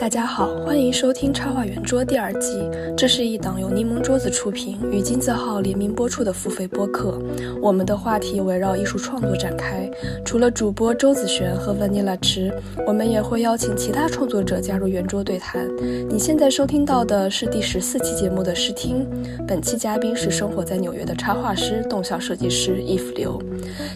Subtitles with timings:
[0.00, 2.66] 大家好，欢迎收听插画圆桌第二季。
[2.96, 7.20] 这是一档由柠檬桌子出品与金字号联名播出的付费播客。
[7.60, 9.86] 我们的话题围绕艺术创作展开。
[10.24, 12.50] 除了主播周子璇和 Vanilla 池，
[12.86, 15.68] 我们也会邀请其他创作者加入圆桌对谈。
[16.08, 19.06] 你现在收听到的是第十四期节目的试听。
[19.46, 23.38] 本期嘉宾是生活在纽约的插画师、动效设计师 If 刘。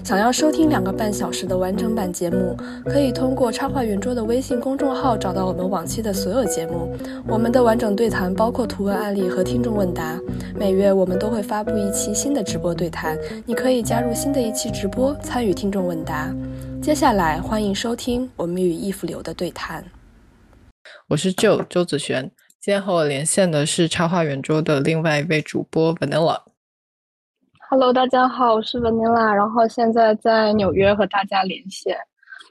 [0.05, 5.94] 想要收听两个半小时的完整版节目，可以通过插画圆桌的微信公众号找到我们往期。
[5.95, 6.93] 期的所有节目，
[7.25, 10.19] 我们的完整对谈包括图文案例和听众问答。
[10.53, 13.17] 每月我们都会发布一期新的直播对谈，
[13.47, 16.35] 你可以加入新的一期直播参与听众问答。
[16.83, 19.85] 接下来欢迎收听我们与易福流的对谈。
[21.07, 26.41] 我是 Joe 周子璇，今天和我连线的是插画圆桌的另外一位主播 Vanilla。
[27.71, 31.97] Hello，大家好，我是 Vanilla，然后现在在纽约和大家连线。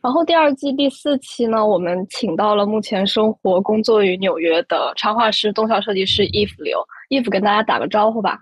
[0.04, 6.86] 然后第二季第四期呢，我们请到了目前生活工作于纽约的插画师、动效设计师 Eve 刘。
[7.10, 8.38] Eve 跟大家打个招呼吧。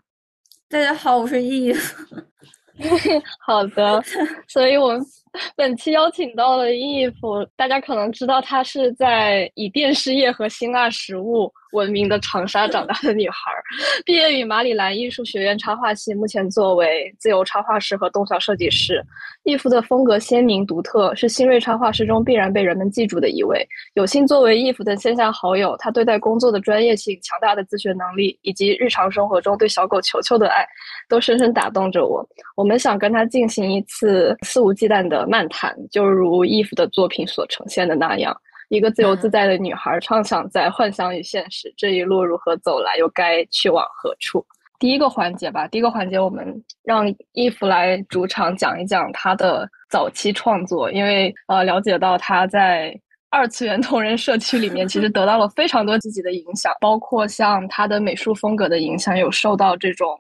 [0.67, 1.79] 大家好，我是 Eve。
[3.45, 4.03] 好的，
[4.47, 4.99] 所以我们。
[5.55, 13.51] 本期邀请到了 Eve，大家可能知道他是在以电视业和辛辣食物闻名的长沙长大的女孩，
[14.05, 19.03] 毕业于马里兰艺术学院插画系，目前作为自由插画师和动效设计师。
[19.43, 23.67] Eve 的风格鲜明独特，是新锐插画师中必然被人们记住的一位。
[23.95, 30.63] 有幸作为 Eve 的线下好友，她对待工作的专业性、强大的自学能力，以及日常生活中对小狗球球的爱，
[31.09, 32.23] 都深深打动着我。
[32.55, 35.21] 我们想跟他进行一次肆无忌惮的。
[35.27, 38.35] 漫谈，就如 Eve 的作品所呈现的那样，
[38.75, 44.45] 一个自由自在的女孩，畅想在幻想与现实这一路如何走来，又该去往何处。
[44.79, 52.97] 第一个环节吧，第一个环节我们让 Eve 来主场讲一讲她的早期创作，因为呃，了解到她在
[53.29, 60.17] 二次元同人社区里面，其实 得到了非常多积极的影响，包括像她的美术风格的影响，有受到这种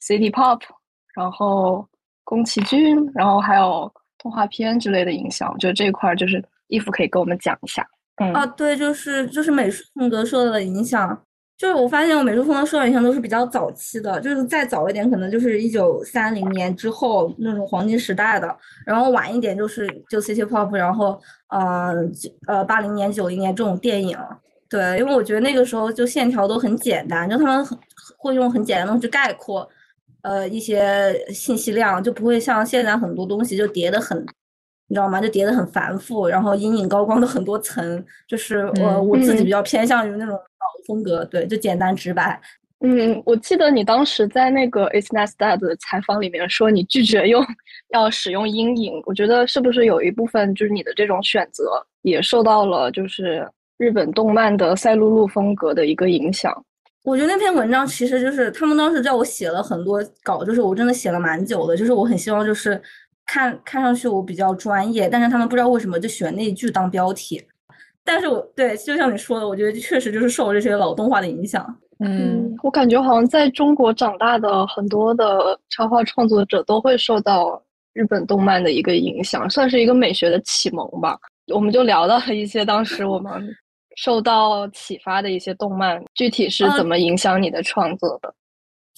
[0.00, 0.60] City Pop，
[1.14, 1.84] 然后
[2.22, 3.92] 宫崎骏，然后还有。
[4.20, 7.86] 动画片之类的影响，我觉得这一块就是衣服可以跟我们讲一下。
[8.16, 11.20] 嗯啊，对，就是就是美术风格受到的影响，
[11.56, 18.56] 就是我发现我美术风格受到影响都是比较早期的，就是再早一点可能就是一九三零年之后那种黄金时代的，
[18.86, 21.94] 然后晚一点就是就 City Pop，然后呃
[22.46, 24.18] 呃八零年九零年这种电影。
[24.68, 27.78] 对，因为我觉得那个时候就线条都很简单，就他们很
[28.18, 29.68] 会用很简单的东西概括。
[30.22, 34.26] 呃，一些信息量就不会像现在很多东西就叠的很，
[34.88, 35.20] 你知道吗？
[35.20, 40.40] 就叠的很繁复，然后阴影高光的很多层，就是我我自己比较偏向于那种老
[40.86, 42.40] 风格，对，就简单直白。
[42.80, 47.44] 嗯，我记得你当时在那个 It's Not That 的采访里面说你拒绝用
[47.92, 53.46] 要使用阴影，我觉得是不是有一部分就是你的这种选择也受到了就是
[53.78, 56.64] 日本动漫的赛璐璐风格的一个影响？
[57.04, 62.80] 我觉得那篇文章其实就是他们当时叫我写了很多稿，就是我真的写了蛮久的，就是我很希望就是
[63.28, 67.40] 看看上去我比较专业，但是他们不知道为什么就选那一句当标题。
[68.02, 71.78] 但是我对，就像你说的，我觉得确实就是受这些老动画的影响。
[72.00, 77.62] 嗯，我感觉好像在中国长大的很多的插画创作者都会受到
[77.92, 81.16] 日本动漫的一个影响，算是一个美学的启蒙吧。
[81.54, 83.54] 我们就聊到了一些当时我们。
[83.96, 88.32] 受到启发的一些动漫，具体是怎么影响你的创作的？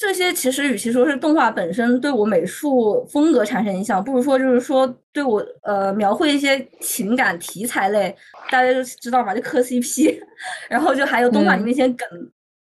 [0.00, 8.16] 这些其实与其说是动画本身对我美术风格产生影响，不如说就是说对我呃描绘一些情感题材类，
[8.50, 10.18] 大家就知道嘛，就磕 CP，
[10.70, 12.08] 然后就还有动画里那些梗。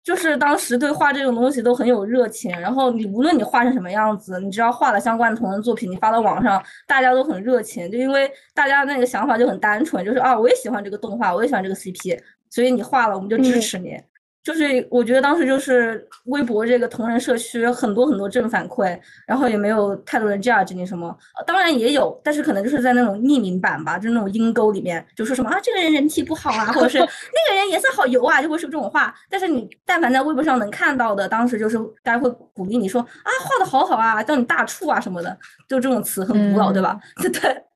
[0.05, 12.17] 就是当时对画这种东西都很有热情，然后你无论你画成什么样子，你只要画了相关的同人作品，你发到网上，大家都很热情，就因为大家那个想法就很单纯，就是啊，我也喜欢这个动画，我也喜欢这个 CP，
[12.49, 13.99] 所以你画了，我们就支持你。
[14.47, 21.13] 就是我觉得当时就是微博这个同人社区很多很多正反馈，然后也没有太多人 judge 你什么，
[21.45, 27.05] 当然也有，但是可能就是在那种匿名版吧，就是那种阴沟里面，就说什么啊这个人人气不好啊，或者是 那
[27.49, 29.13] 个人颜色好油啊，就会说这种话。
[29.29, 36.97] 但是你但凡在微博上能看到的，当时就是大家会鼓励你说啊画的好好啊，叫你大处啊什么的，就这种词很古老，对吧？
[37.19, 37.66] 对。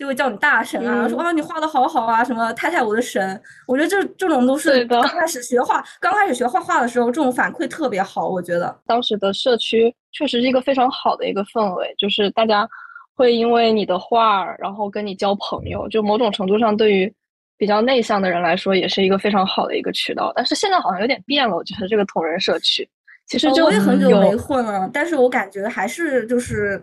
[0.00, 8.26] 就会叫你大神啊，说啊你画的好好啊，什么太太我的神，我觉得这这种都是刚开始学画，刚开始学画画的时候，这种反馈特别好。
[8.26, 12.66] 我觉得当时的社区确实是一个非常好的一个氛围，就是大家
[13.14, 17.14] 会因为你的画，然后跟你交朋友，就某种程度上对于
[17.58, 20.32] 比较内向的人来说，也是一个非常好的一个渠道。
[20.34, 22.88] 但是现在好像有点变了，我觉得这个同人社区，
[23.26, 26.82] 其实我也很久没混了，但是我感觉还是就是。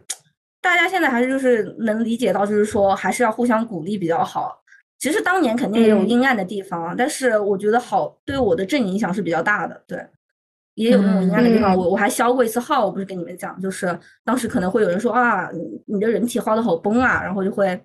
[0.68, 4.62] 大家现在还是就是能理解到，就是说还是要互相鼓励比较好。
[5.00, 9.82] 其实当年肯定也有阴暗的地方，但是我觉得好对我的正影响是比较大的。
[9.88, 10.06] 对，
[10.74, 11.74] 也有那种阴暗的地方。
[11.74, 15.50] 我我还消过一次号，我不是跟你们讲，就是当时可能会有人说啊，
[15.86, 17.80] 你的人体画的好崩啊，然后就会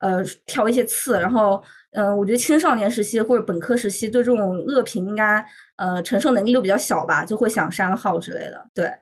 [0.00, 1.18] 呃挑一些刺。
[1.20, 1.62] 然后
[1.92, 5.42] 嗯，我觉得青少年时期或者本科时期对这种恶评应该
[5.76, 8.66] 呃承受能力都比较小吧，就会想删号之类的。
[8.74, 8.92] 对，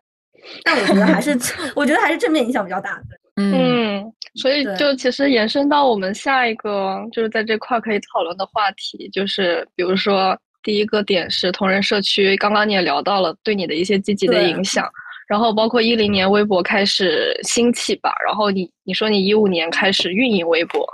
[0.63, 1.31] 但我觉得还是
[1.75, 3.03] 我觉得还是正面影响比较大。
[3.09, 3.19] 对。
[3.37, 14.89] 嗯，所以就其实延伸到我们下一个就是在这块可以讨论的话题，就是比如说第一个点是同人社区，刚刚你也聊到了对你的一些积极的影响，
[15.27, 20.87] 然后包括一零年微博开始兴起吧，然后你你说你一五年开始运营微博，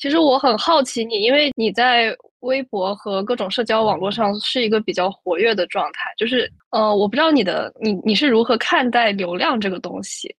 [0.00, 10.34] 其实我很好奇你，因为你在微博和各种社交网络上是一个比较活跃的状态，就是呃，我不知道你的你你是如何看待流量这个东西。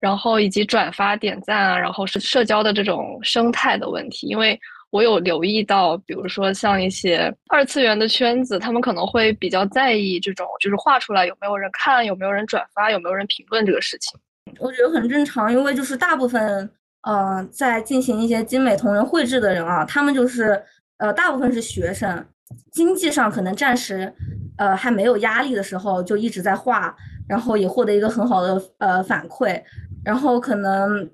[0.00, 4.58] 然后以及转发点赞啊，然后是社交的这种生态的问题，因为
[4.90, 14.18] 我有留意到，比如说像一些二次元的圈子，他们可能会比较在意这种，就是画出来有没有人看，有没有人转发，有没有人评论这个事情。
[14.58, 16.70] 我觉得很正常，因为就是大部分
[17.02, 20.62] 呃在进行一些精美同人绘制的人啊，他们就是
[20.96, 22.24] 呃大部分是学生，
[22.72, 24.10] 经济上可能暂时
[24.56, 26.96] 呃还没有压力的时候，就一直在画，
[27.28, 29.62] 然后也获得一个很好的呃反馈。
[30.04, 31.08] 然后可能，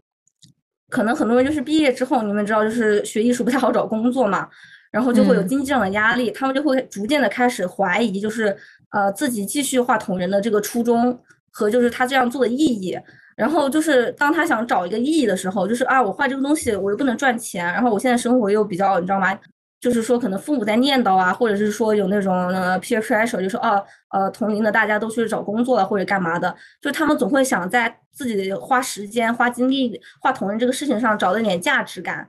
[0.89, 4.49] 可能很多人就是毕业之后，你们知道，就是学艺术不太好找工作嘛，
[4.91, 8.57] 然后就会有经济上的压力，他们就会逐渐的开始怀疑，就是
[8.91, 11.19] 呃自己继续画同人的这个初衷
[11.51, 12.99] 和就是他这样做的意义。
[13.37, 19.37] 然后就是当他想找一个意义的时候，就是啊，我画这个东西我又不能赚钱，然后我现在生活又比较，你知道吗？
[19.85, 32.27] 就是说，可能父母在念叨啊，或者是说有那种呃 peer pressure，就说哦，呃，同龄的大家都去找工作了或者干嘛的，就他们总会想在自己花时间、花精力画同人这个事情上找到点价值感。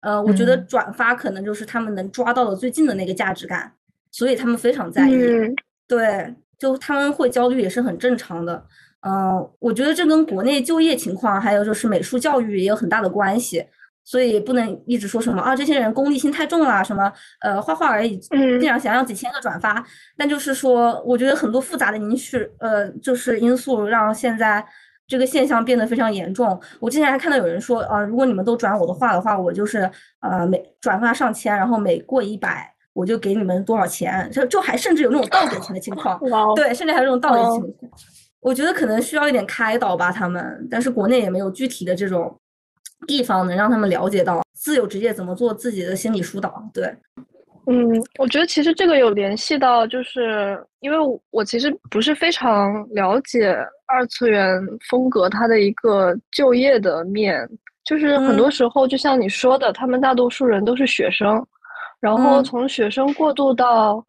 [0.00, 3.72] 呃，我觉得转发可能就是他们能抓到的最近的那个价值感，
[4.10, 5.14] 所以他们非常在意。
[5.86, 8.66] 对，就他们会焦虑也是很正常的。
[9.02, 13.64] 嗯，我觉得这跟国内就业情况还有就是美术教育也有很大的关系。
[14.06, 19.84] 所以不能一直说什么啊，这些人功利心太重了，什么呃画画而已，这样想要几千个转发，
[20.16, 24.64] 但就是说，我觉得很多复杂的因素，呃，就是因素让现在
[25.08, 26.56] 这个现象变得非常严重。
[26.78, 36.16] 我之前还看到有人说，啊，如果你们都转我的画的话，我就是呃每转发上千，然后每过一百，我就给你们多少钱，就就还甚至有那种倒给钱的情况，
[36.54, 37.74] 对，甚至还有这种倒给钱。
[38.38, 42.38] 我觉得可能需要一点开导吧，他们，但是国内也没有具体的这种。
[43.06, 46.62] 地方能让他们了解到自由职业怎么做自己的心理疏导。
[46.72, 46.84] 对，
[47.66, 50.96] 嗯，我觉得其实这个有联系到，就是因为
[51.30, 53.56] 我其实不是非常了解
[53.86, 57.48] 二次元风格它的一个就业的面，
[57.84, 61.44] 就是很多时候就像你说的，他们大多数人都是学生，
[62.00, 64.04] 然后从学生过渡到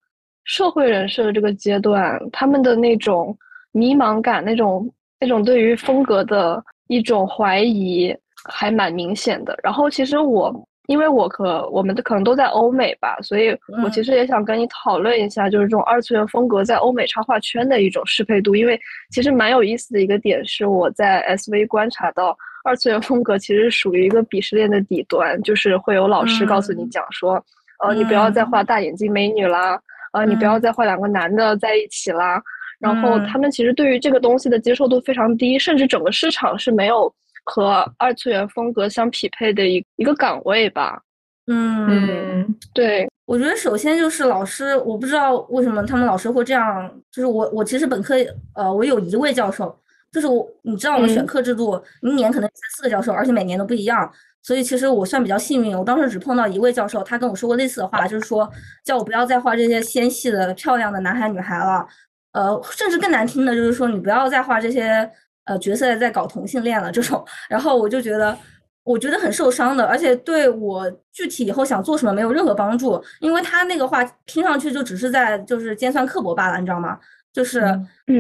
[0.45, 3.38] 社会人士的这个阶段，他们的那种
[3.72, 8.16] 迷茫感，那种那种对于风格的一种怀疑。
[8.45, 9.57] 还蛮明显的。
[9.63, 10.54] 然后其实我，
[10.88, 13.50] 因为我可我们的可能都在欧美吧，所以
[13.84, 18.56] 我其实也想跟你讨论一下，就是这种二次元风格在欧美插画圈的一种适配度。
[18.56, 18.80] 因为
[19.12, 27.44] 其实蛮有意思的一个点是，我在 SV 观察到二次元风格其实属于一个鄙视链的底端，就是会有老师告诉你讲说，
[27.83, 29.78] 呃，你不要再画大眼睛美女啦，
[30.13, 32.42] 呃，你不要再画两个男的在一起啦。
[32.80, 37.14] 然后他们其实对于这个东西的接受度非常低，甚至整个市场是没有。
[37.49, 41.01] 和二次元风格相匹配的一一个岗位吧。
[41.49, 46.92] 嗯，对，我觉得首先就是老师，我不知道为什么他们老师会这样。
[47.09, 48.16] 就是我，我其实本科，
[48.54, 49.73] 呃，我有一位教授，
[50.11, 54.11] 就是我，你知道我们选课制度，一年可能三四个教授，而且每年都不一样。
[54.44, 58.49] 所以其实我算比较幸运，我当时只碰到一位教授，他跟我说过类似的话，就是说
[58.83, 61.87] 叫我不要再画这些纤细的、漂亮的男孩女孩了。
[62.33, 65.09] 呃，甚至更难听的就是说你不要再画这些。
[65.47, 68.37] 呃，角色在搞同性恋了这种，然后我就觉得，
[68.83, 76.99] 我觉得很受伤的，而且对我具体以后想做什么没有任何帮助，因为他那个话听上去就只是在就是尖酸刻薄罢了，你知道吗？
[77.33, 77.61] 就是，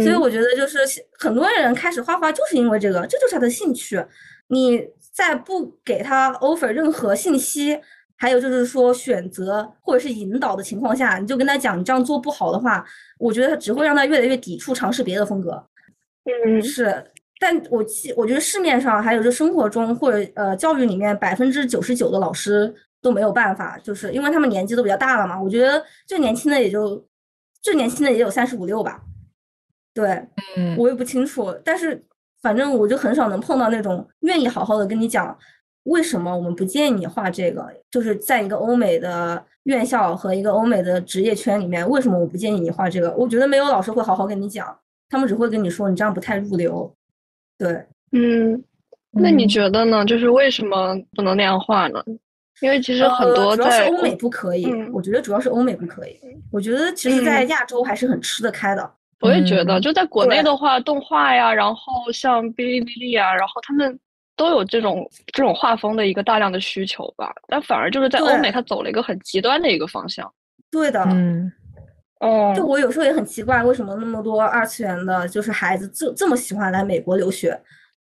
[0.03, 0.77] 所以我觉得就是
[1.17, 4.03] 很多人开始画画就是因为这个，这就是他的兴趣。
[4.49, 7.79] 你在不给他 offer 任何信息，
[8.15, 12.85] 还有就是说选择或者是引导的情况下，你就跟他讲你这样做不好的话，
[13.17, 15.65] 我觉得只会让他越来越抵触尝试别的风格。
[16.45, 17.03] 嗯，是。
[17.39, 25.41] 但我记，我觉得市面上还有就生活中或者呃教育里面百分之九十九的老师都没有办法，就是因为他们年纪都比较大了嘛。
[25.41, 27.05] 我觉得最年轻的也就
[27.61, 29.01] 最年轻的也有三十五六吧。
[29.93, 32.03] 对，嗯，我也不清楚，但是
[32.41, 35.37] 反正我就很少能碰到那种愿意好好的跟你讲，
[35.83, 37.67] 为什么我们不建议你画这个？
[37.91, 43.11] 就是在一个欧美的院校和一个欧美的职业圈里面，为什么我不建议你画这个？
[43.15, 44.75] 我觉得没有老师会好好跟你讲，
[45.09, 46.96] 他们只会跟你说你这样不太入流。
[47.57, 48.63] 对，嗯，
[49.11, 50.05] 那你觉得呢？
[50.05, 52.03] 就是为什么不能那样画呢？
[52.61, 56.19] 因为其实很多主要是在欧美不可以，我觉得主要是欧美不可以。
[56.51, 58.91] 我觉得其实，在亚洲还是很吃得开的。
[59.19, 63.99] 我也觉得，嗯就在国内的话，动画呀，然后像哔哩哔哩啊，然后他们
[64.35, 67.31] 都有这种这种画风的一个大量的需求吧。
[67.47, 70.31] 但反而就是在欧美，对它走了一个很极端的一个方向。
[70.71, 71.51] 对的，嗯
[72.19, 77.59] 哦，就我有时候也很奇怪，为什么那么多二次元的，就是孩子这这么喜欢来美国留学，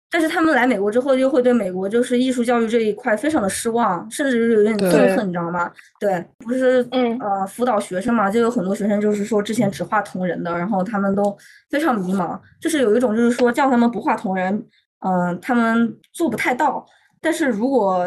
[0.09, 5.69] 但是他们来美国之后，又会对美国就是艺术教育这一块非常的失望，甚至是有点憎恨，你知道吗？
[5.99, 7.17] 对，不是嗯。
[7.19, 11.35] 呃辅导学生嘛，就有很多学生就是说之前只画同人的，然后他们都
[11.69, 14.65] 非常迷茫，就是有一种就是说叫他们不画同人，
[14.99, 16.85] 嗯、他们做不太到，
[17.21, 18.05] 但是如果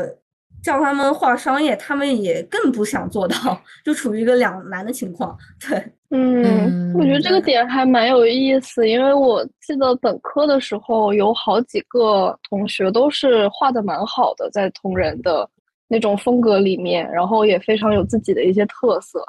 [0.62, 5.82] 叫他们画商业，他们也更不想做到，就处于一个两难的情况，对。
[6.10, 15.46] 嗯，我觉得这个点还蛮有意思，因为我记得本科的时候有好几个同学都是画的蛮好的，在同人的
[15.86, 19.22] 那种风格里面，然后也非常有自己的一些特色，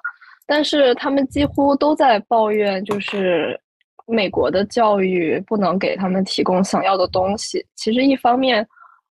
[0.48, 3.60] 但是他们几乎都在抱怨，就是
[4.08, 7.66] 美国的教育不能给他们提供想要的东西。
[7.76, 8.66] 其实一方面，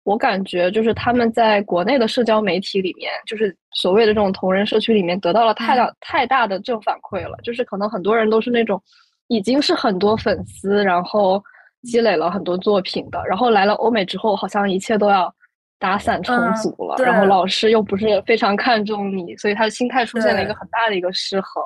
[0.04, 7.36] 我感觉就是他们在国内的社交媒体里面，就是所谓的这种同人社区里面得到了太大、太大的正反馈了。
[7.42, 8.82] 就是可能很多人都是那种
[9.28, 11.42] 已经是很多粉丝，然后
[11.82, 15.32] 积累了很多作品的，然后来了欧美之后，好像一切都要
[15.78, 21.62] 打散重嗯组了，对然后老师又不是非常看重你，所以他的心态出现了一个很大的一个失衡。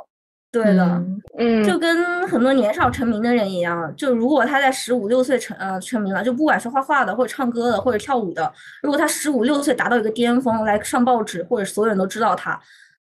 [0.62, 12.58] 对的，嗯嗯，就跟很多年少成名的人一样，就如果他在十五六岁成呃成名了，就不管是画画的，或者唱歌的，或者跳舞的，如果他十五六岁达到一个巅峰，来上报纸或者所有人都知道他，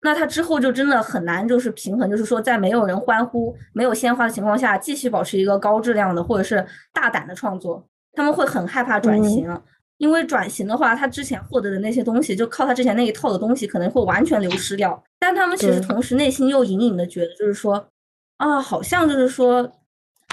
[0.02, 9.48] 那他之后就真的很难就是平衡，就是说在没有人欢呼、没有鲜花的情况下，继续保持一个高质量的或者是大胆的创作，他们会很害怕转型。
[9.98, 15.02] 因为转型的话，他之前获得的那些东西，就靠他之前那一套的东西，可能会完全流失掉。
[15.18, 17.88] 但他们其实同时内心又隐隐的觉得，就是说，
[18.36, 19.70] 啊，好像就是说，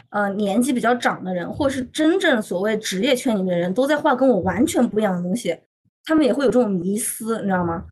[0.10, 5.58] 呃，年纪比较长的人，或是真正所谓职业圈里面的人，都在画跟我完全不一样的东西，
[6.04, 7.86] 他们也会有这种迷思，你知道吗？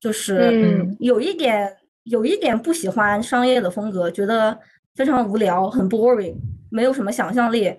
[0.00, 4.58] 就是嗯有一点，有一点不喜欢商业的风格，觉得
[4.94, 6.34] 非常无聊，很 boring，
[6.70, 7.74] 没有什么想象力，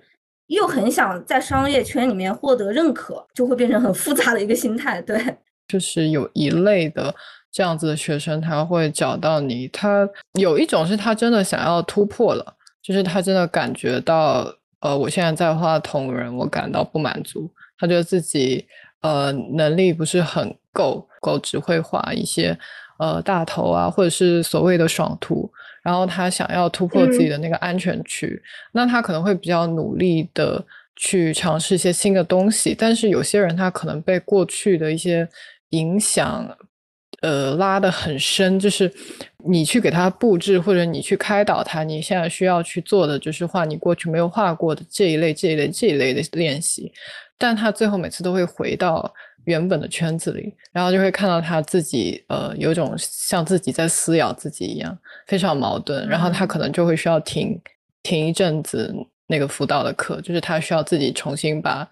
[0.47, 5.01] 又很想在商业圈里面获得认可，就会变成很复杂的一个心态。
[5.01, 5.19] 对，
[5.67, 7.13] 就是有一类的
[7.51, 9.67] 这样子的学生，他会找到你。
[9.69, 18.67] 他有一种是他真的想要突破了，就是他真的感觉到，呃，我现在在画同人，我感到不满足，他觉得自己
[19.01, 22.57] 呃能力不是很够，够只会画一些
[22.97, 25.51] 呃大头啊，或者是所谓的爽图，
[25.83, 27.29] 然后他想要突破自己嗯。
[27.29, 30.63] 的那个安全区，那他可能会比较努力的
[30.95, 35.27] 去尝试一些新的东西，但是有些人他可能被过去的一些
[35.71, 36.47] 影响，
[37.21, 38.91] 呃，拉得很深，就是
[39.45, 46.91] 你去给他布置或者你去开导他，你现在需要去做的就是画你过去没有画过的这一类、这一类、这一类的练习，
[47.37, 49.13] 但他最后每次都会回到
[49.45, 54.97] 原本的圈子里，然后就会看到他自己，呃，有种像自己在撕咬自己一样，
[55.27, 57.59] 非常矛盾，然后他可能就会需要停
[58.03, 58.93] 停一阵子
[59.27, 61.87] 那个辅导的课，就是他需要自己重新把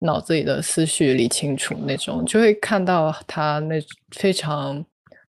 [0.00, 3.80] 脑子里的思绪理清楚那种，就会看到他那
[4.16, 4.84] 非常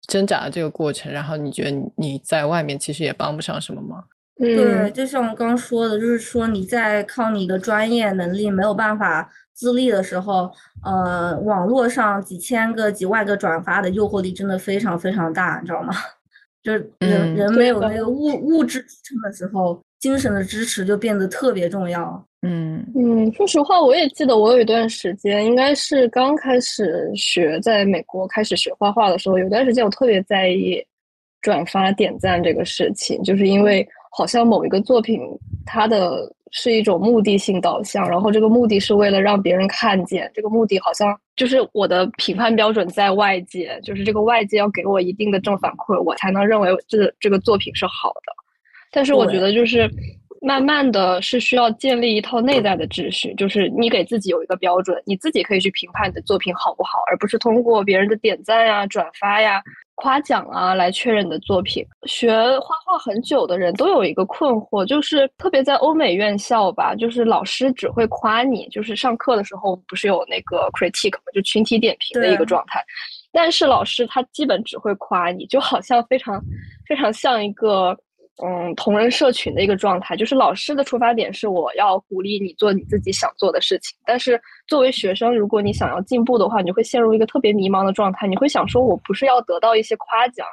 [0.07, 4.03] 挣扎的这个过程，然后你觉得你你在外面其实也帮不上什么忙。
[4.37, 4.93] 对，嗯。
[4.93, 10.51] 就像我刚刚说的，就是说你在靠你的专业能力没有办法自立的时候，
[10.85, 15.93] 呃，网络上几千个、几万个转发的诱惑力真的非常非常大，你知道吗？
[16.61, 22.23] 就是人嗯人没有那个物物质支撑的时候，精神的支持就变得特别重要。
[22.43, 30.85] 嗯嗯，说实话，我也记得我有一段时间，应该是刚开始学，在美国开始学画画的时候，有段时间我特别在意
[31.41, 35.19] 转发点赞这个事情，就是因为好像某一个作品
[35.65, 48.33] 它的是一种目的性导向，然后这个目的是为了让别人看见，这个目的好像就是我的评判标准在外界，就是这个外界要给我一定的正反馈，我才能认为这这个作品是好的。
[48.91, 49.89] 但是我觉得就是
[50.41, 59.61] 慢慢的是需要建立一套内在的秩序，就是你给自己有一个标准，你自己可以去评判你的作品好不好，而不是通过别人的点赞呀、转发呀
[59.97, 61.85] 夸奖啊来确认你的作品。
[62.05, 72.83] 学画画很久的人都有一个困惑，就是特别在欧美院校吧，就是老师只会夸你，就是上课的时候不是有那个 critique 嘛，就群体点评的一个状态。
[73.31, 76.41] 但是老师他基本只会夸你，就好像非常
[76.87, 77.97] 非常像一个。
[78.45, 83.97] 嗯，同人社群的一个状态，就是老师的出发点是我要鼓励你做你自己想做的事情。
[84.05, 88.27] 但是作为学生，如果你想要进步的话，你会陷入一个特别迷茫的状态。
[88.27, 90.45] 你会想说，我不是要得到一些夸奖。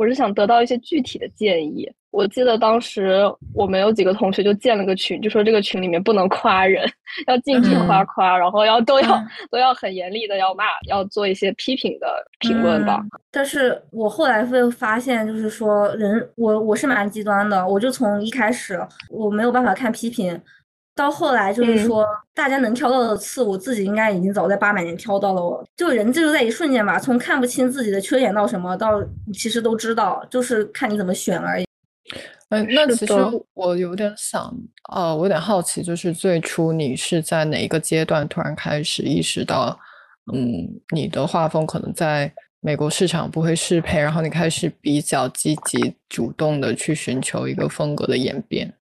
[0.00, 1.86] 我是想得到一些具体的建议。
[2.10, 6.90] 我记得当时我们有几个同学就建了个群，就说这个群里面不能夸人，
[7.26, 12.06] 要禁止夸夸，然后要都要都要很严厉的要骂，要做一些批评的
[12.38, 12.98] 评论吧。
[13.30, 18.80] 但是我后来会发现，就是说人，我我是蛮极端的，我就从一开始
[19.10, 20.40] 我没有办法看批评。
[21.00, 25.40] 到后来就是说，大家能挑到的刺，我自己应该已经早在八百年挑到了。
[25.40, 29.02] 我就人就在一瞬间吧，从看不清自己的缺点到什么，到
[29.32, 31.64] 其实都知道，就是看你怎么选而已。
[32.50, 33.14] 嗯，那其实
[33.54, 34.54] 我有点想，
[34.92, 39.80] 呃，我有点好奇，就是最初你是在哪一个阶段突然开始意识到，
[40.34, 42.30] 嗯，你的画风可能在
[42.60, 48.74] 美国市场不会适配，然后你开始比较积极主动的去寻求一个风格的演变。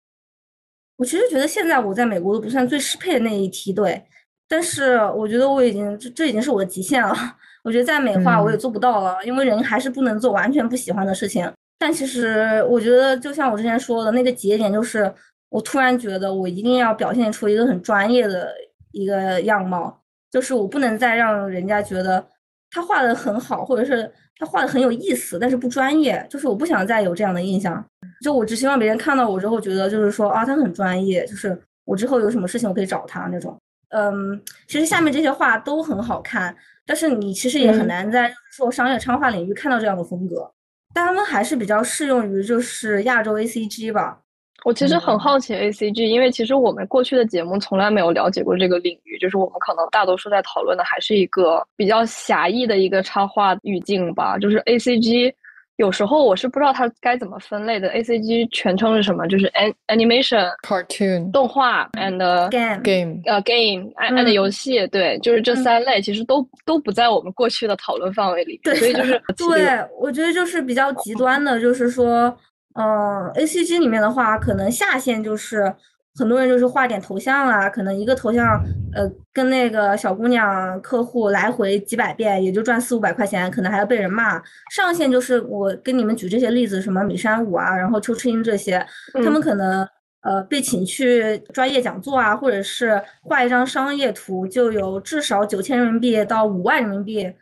[0.98, 4.04] 我其实觉得现在我在美国都不算最适配的那一梯队，
[4.48, 7.16] 但是我觉得我已经这这已经是我的极限了。
[7.64, 11.52] 我觉得在美化我也做不到了，因为人还是不能做完全不喜欢的事情。
[11.78, 15.14] 但其实我觉得，就像我之前说的那个节点，就是
[15.50, 18.54] 我突然觉得我一定要表现出一个很专业的
[18.92, 20.02] 一个样貌，
[20.32, 22.26] 就是我不能再让人家觉得
[22.72, 24.12] 他画的很好，或者是。
[24.40, 27.84] 他画的很有意思，但是不专业，就是我不想再有这样的印象。
[28.22, 33.58] 就我只希望别人看到我之后觉得，就是说啊，他很专业，就是我之后有什么事情我可以找他那种。
[33.90, 36.56] 嗯，其实下面这些画都很好看，
[36.86, 40.48] 但是你其实也很难在说商业插画领域看到这样的风格。
[40.94, 44.20] 但他们还是比较适用于就是亚洲 ACG 吧。
[44.66, 54.38] 我其实很好奇 A C G，因为其实我们过去的节目从来没有了解过这个领域，就是我们可能大多数在讨论的还是一个比较狭义的一个插画语境吧。
[54.38, 55.34] 就是 A C G，
[55.78, 57.88] 有时候我是不知道它该怎么分类的。
[57.90, 59.26] A C G 全称是什么？
[59.28, 62.18] 就是 An Animation Cartoon 动画 and
[62.50, 68.60] Game Game 呃 Game and 游戏，对，就是这三类其实都都不在我们过去的讨论范围里。
[68.64, 72.36] 对，所以就是对，我觉得就是比较极端的，就是说。
[72.78, 75.74] 嗯，A C G 里面的话，可能下线就是
[76.16, 78.64] 很多人就是画点头像啊，可能一个头像，
[78.94, 84.40] 呃，跟那个小姑娘客户来回几百遍，也就赚四五百块钱，可能还要被人骂。
[84.72, 89.88] 上线就是我跟你们举这些例子，什么米山舞啊，然后秋赤英这些，他们可能
[90.22, 97.34] 呃被请去专业讲座啊，或者是画一张商业图，就有至少九千人民币到五万人民币。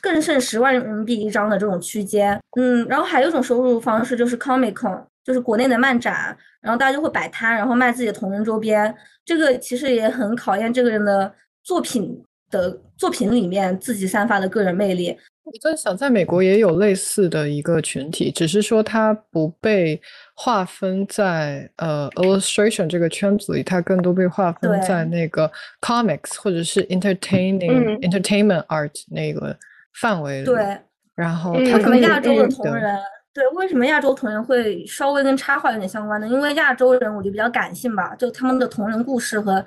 [0.00, 11.32] 更胜十万人民币一张的这种区间，嗯，然后还有一种收入方式就是 Comic Con，就是国内的漫展，然后大家就会摆摊，然后卖自己的同人周边，这个其实也很考验这个人的
[11.64, 15.16] 作品的作品里面自己散发的个人魅力。
[15.44, 20.00] 我在想，在美国也有类似的一个群体，只是说它不被
[20.34, 29.56] 划分在呃 illustration 这个圈子里，它更多被划分在那个 comics 或者是 entertaining entertainment art 那个。
[30.00, 30.78] 范围对，
[31.14, 32.98] 然后他可能亚洲的同人，
[33.34, 36.26] 对，为什么亚洲同人会稍微跟插画有点相关呢？
[36.26, 39.64] 因为亚洲人我觉得比较感性吧，就他们的同人故事和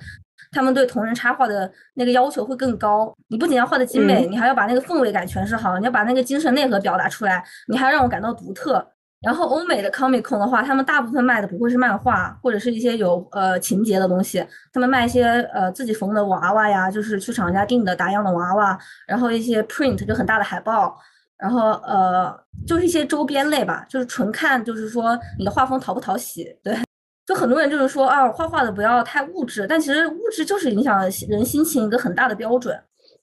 [0.51, 3.15] 他们对同人插画的那个要求会更高。
[3.27, 8.85] 你不仅要画的精美，你还要把那个氛围感诠释好，你要把那个精神内核表达出来，你还要让我感到独特。
[9.21, 20.95] 然后欧美的 Comic Con 的话，他们大部分卖的不会是漫画，或者是一些有呃情节的东西，他们卖一些呃自己缝的娃娃呀，就是去厂家订的打样的娃娃，然后一些 print 就很大的海报，
[21.39, 22.31] 然后呃
[22.67, 26.77] 就是一些周边类吧，就是纯看就是说你的画风讨不讨喜，对，
[27.25, 32.79] 就很多人就是说啊画画的不要太物质，但其实物质就是影响人心情一个很大的标准。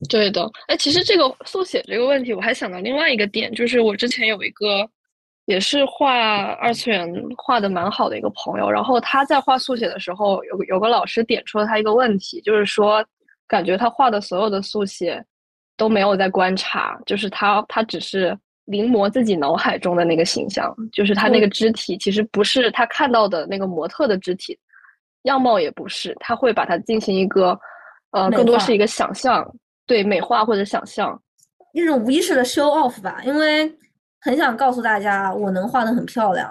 [0.09, 4.67] 对的，哎，其实这个速写这个问题，我还想到另外一个点，就是我之前有一个。
[5.47, 13.05] 也是画二次元画的蛮好的一个朋友，然后他在画速写的时候，有有个老师点出了他一个问题，就是说，
[13.49, 15.23] 感觉他画的所有的速写
[15.77, 24.57] 都没有在观察，就是他他只是临摹自己脑海中的那个形象，就是他那个肢体其实不是他看到的那个模特的肢体
[25.25, 27.59] 样貌，也不是，他会把它进行一个
[28.13, 29.45] 呃，更多是一个想象，
[29.89, 31.21] 对美化或者想象，
[31.75, 33.77] 一种无意识的 show off 吧，因为。
[34.23, 36.51] 很想告诉大家，我能画的很漂亮，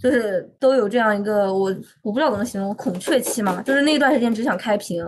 [0.00, 5.04] 就是都有这样一个我我不知道怎么形容孔雀期嘛，就是那段时间只想开屏，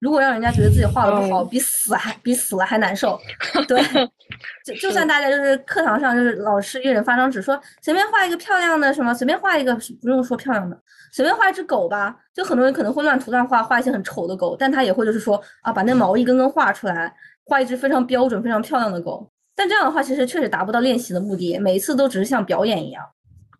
[0.00, 3.18] 如果让人家觉得自己画的不好，比死还比死了还难受。
[3.66, 3.82] 对，
[4.64, 10.78] 就就算大家就是课堂上就是老师一人发张纸说随便画一个漂亮的什么，随便画一个不用说漂亮的，
[11.12, 12.16] 随便画一只狗吧。
[12.32, 17.12] 就很多人可能会乱涂乱画，画一些很丑的狗，但他也会就是说啊，把那毛一根根画出来，
[17.44, 19.28] 画一只非常标准、非常漂亮的狗。
[19.56, 23.04] 但这样的话，其实确实达不到练习的目的，每一次都只是像表演一样。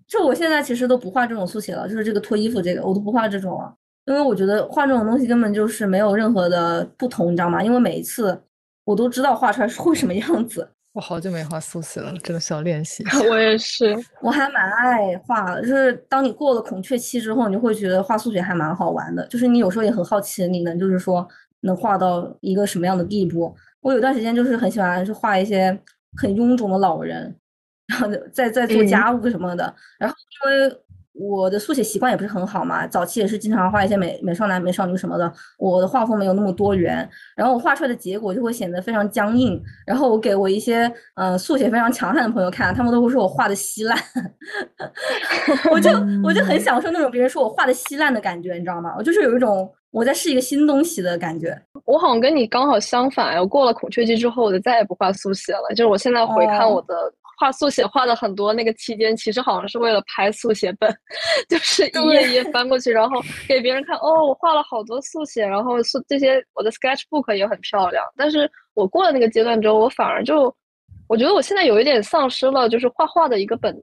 [0.07, 3.75] 就我现在其实都不画这种速写了，就是这个脱衣服这个，我都不画这种了。
[4.07, 7.63] 因为我觉得画这种东西根本就是没有任何的不同，你知道吗？
[7.63, 8.39] 因为每一次
[8.85, 10.69] 我都知道画出来是会什么样子。
[10.93, 13.03] 我好久没画速写了，真的需要练习。
[13.31, 15.63] 我也是，我还蛮爱画的。
[15.63, 19.27] 就是当你过了孔雀期之后，你就会觉得画速写还蛮好玩的。
[19.29, 21.27] 就是你有时候也很好奇，你能就是说
[21.63, 23.57] 能画到一个什么样的地步。
[23.85, 25.79] 我有段时间就是很喜欢是画一些
[26.20, 27.37] 很臃肿的老人，
[27.87, 29.73] 然后在在做家务什么的。
[29.99, 30.16] 然后
[30.49, 30.81] 因为。
[31.16, 35.33] 我的速写习惯也不是很好嘛，早期也是经常画一些美美少男、美少女什么的。
[35.59, 39.62] 我的画风没有那么多元，然后我画出来的结果就会显得非常僵硬。
[39.87, 43.97] 然后我给我一些嗯速写非常强悍的朋友看，他们都会说我画的稀烂。
[45.70, 45.88] 我就
[46.25, 48.92] 我就很享受那种别人说我画的稀烂的感觉，你知道吗？
[48.99, 51.57] 我就是有一种我在试一个新东西的感觉。
[51.85, 55.69] 我好像跟你刚好相反，我过了孔雀肌之后，我就再也不画速写了。
[55.71, 56.95] 就是我现在回看我的。
[57.37, 60.89] 画速写画的很多，那个期间其实好像是为了拍速写本，
[61.51, 63.97] 就是一页一页翻过去，然后给别人看。
[63.97, 68.05] 哦，我画了好多速写，然后速这些我的 sketchbook 也很漂亮。
[68.17, 70.55] 但是我过了那个阶段之后，我反而就，
[71.09, 73.83] 我觉得我现在有一点丧失了，就是画画的一个本能。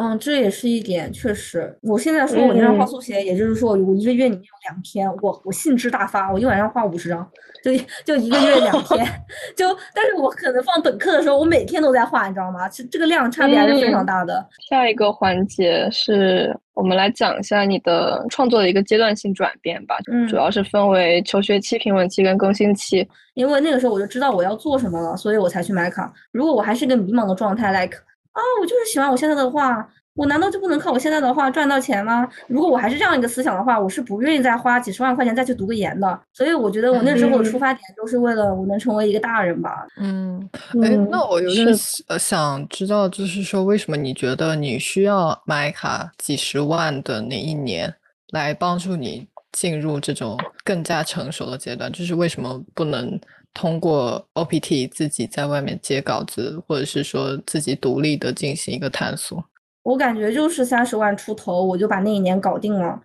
[0.00, 1.76] 嗯，这也是一点，确实。
[1.82, 7.28] 我现在说我那张画速写，也就是说，我一个月里面有两天，我我兴致大发，我一晚上画五十张，
[7.64, 7.72] 就
[8.04, 9.04] 就一个月两天，
[9.56, 9.66] 就。
[9.92, 12.68] 但是我可能放本科的时候，我每天都在画，你知道吗？
[12.68, 14.46] 其实这个量差别还是非常大的。
[14.70, 19.96] 下一个环节是我们来讲一下你的创作的一个阶段性转变吧，
[20.28, 23.04] 主要是分为求学期、平稳期跟更新期。
[23.34, 26.12] 因为那个时候我就知道我要做什么了，所以我才去买卡。
[26.30, 27.98] 如果我还是一个迷茫的状态，like。
[28.32, 32.28] 啊，我就是喜欢我现在的画，我难道就不能靠我现在的画赚到钱吗？
[32.46, 36.20] 如果我还是这样一个思想的话，我是不愿意再花几十万块钱再去读个研的。
[36.32, 39.86] 所以我觉得我那时候的出发点都是为了我能成为一个大人吧。
[40.00, 40.48] 嗯，
[40.82, 41.66] 哎，那我有点
[42.06, 47.92] 呃想知道，就是说为什么你觉得你需要买卡几十万的那一年
[48.30, 51.90] 来帮助你进入这种更加成熟的阶段？
[51.90, 53.18] 就是为什么不能？
[53.54, 59.44] 通过 OPT 自己在外面接稿子，或者是说自己独立的进行一个探索，
[59.82, 63.00] 我感觉就是三十万出头，我就把那一年搞定了。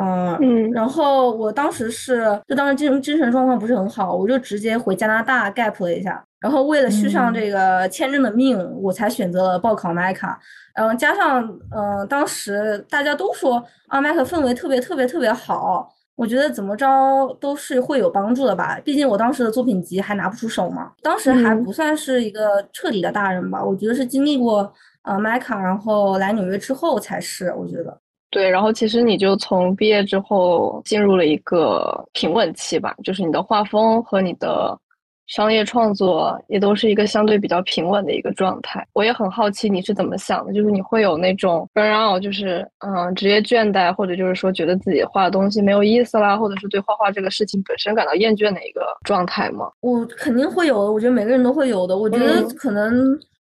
[0.00, 6.24] 嗯嗯，然后我当时是，就当时精精神状况不是很好，我就直接回加拿大 gap 了一下。
[6.38, 10.38] 然后为了续上这个签证的命，我才选择了报考麦卡。
[10.74, 11.42] 嗯，加上
[11.74, 15.92] 嗯，当时大家都说啊，麦卡氛围特别特别特别好。
[16.18, 16.86] 我觉得怎么着
[17.40, 23.64] 都是会有帮助的吧，毕竟我当时的作品集还拿不出手嘛，当时还不算是一个彻底的大人吧。
[23.64, 24.70] 我觉得是经历过
[25.02, 27.54] 呃麦卡，然后来纽约之后才是。
[27.56, 27.96] 我觉得
[28.30, 34.76] 对，然后其实你就从毕业之后进入了一个平稳期吧，就是你的画风和你的。
[35.28, 38.84] 商业创作也都是一个相对比较平稳的一个状态。
[38.94, 49.70] 我也很好奇你是怎么想的，就是你会有那种 burn out，就是嗯职业倦怠，或者就是说觉得自己画的东西没有意思啦，或者是对画画这个事情本身感到厌倦的一个状态吗？
[49.80, 51.96] 我肯定会有的，我觉得每个人都会有的。
[51.96, 52.92] 我觉得可能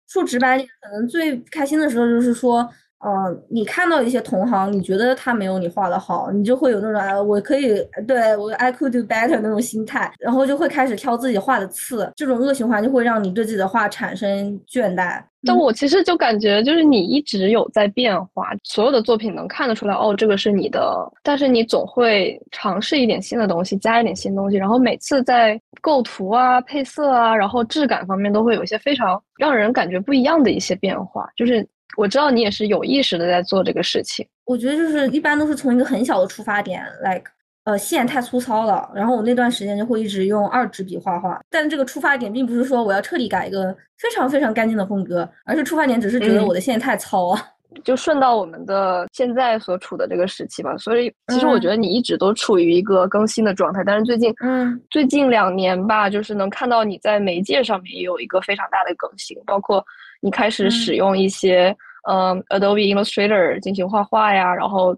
[0.07, 2.69] 说直白点，可能最开心的时候就是说。
[3.05, 15.21] 嗯，你看到一些同行，你觉得他没有你画的好，你就会有那种哎，我可以对我 I could do better 那种心态，然后就会开始挑自己画的刺，这种恶循环就会让你对自己的画产生倦怠。
[15.45, 31.65] 但我其实就感觉，就是你一直有在变化，所有的作品能看得出来，哦，这个是你的，但是你总会尝试一点新的东西，加一点新东西，然后每次在构图啊、配色啊，然后质感方面都会有一些非常让人感觉不一样的一些变化，就是。
[31.97, 34.25] 我知道你也是有意识的在做这个事情。
[34.45, 37.29] 我觉得就是一般都是从一个很小的出发点，like，
[37.63, 41.41] 呃，线太粗糙了，然后我那段时间就会一直用二指笔画画。
[41.49, 47.41] 但这个出发点并不是说我要彻底改一个非常非常干净的风格，而是出发点只是觉得我的线太糙了。
[47.83, 50.77] 就顺到我们的现在所处的这个时期吧。
[50.77, 59.83] 所以其实我觉得你一直都处于一个更新的状态，但是最近，嗯，最近两年吧，就是能看到你在媒介上面也有一个非常大的更新，包括
[60.21, 61.75] 你开始使用一些。
[62.09, 64.95] 嗯，Adobe Illustrator 进行画画呀，然后，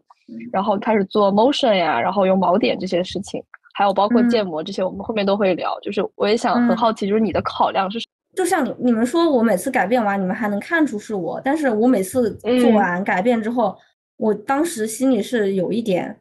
[0.52, 3.43] 然后开始做 motion 呀，然后用锚点这些事情，
[3.74, 5.80] 还有包括建模这些，我们后面都会聊。
[5.82, 8.00] 就是我也想很好奇，就是你的考量是，
[8.36, 13.76] 就像你你们说，我每次改变完，你们还能看出是我，但是我每次做完改变之后，
[14.17, 16.15] 我当时心里是有一点，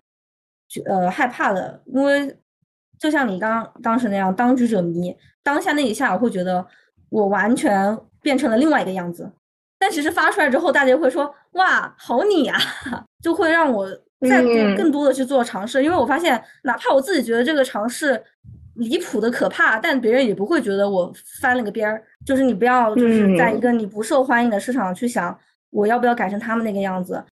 [0.87, 2.35] 呃，害怕的，因为
[2.99, 5.15] 就像你刚当时那样，当局者迷。
[5.43, 6.67] 当下那一下，我会觉得
[7.11, 9.31] 我完全变成了另外一个样子。
[9.79, 12.59] 但其实发出来之后，大家会说：“哇，好你啊！”
[13.23, 13.89] 就会让我
[14.29, 14.43] 再
[14.77, 18.21] 更多的去做尝试，因为我发现，哪怕我自己觉得这个尝试
[18.75, 22.03] 离谱的可怕，但别人也不会觉得我翻了个边儿。
[22.27, 25.37] 就是你不要就是在一个你不受欢迎的市场去想，
[25.71, 27.25] 我要不要改成他们那个样子。